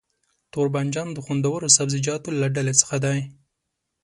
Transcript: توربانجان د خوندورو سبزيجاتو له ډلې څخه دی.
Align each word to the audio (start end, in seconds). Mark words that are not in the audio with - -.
توربانجان 0.53 1.07
د 1.13 1.17
خوندورو 1.25 1.67
سبزيجاتو 1.77 2.29
له 2.41 2.47
ډلې 2.55 2.73
څخه 2.81 2.95
دی. 3.05 3.19